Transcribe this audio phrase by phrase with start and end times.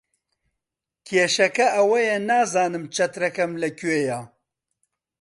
[1.07, 4.19] کێشەکە ئەوەیە نازانم چەترەکەم لەکوێیە.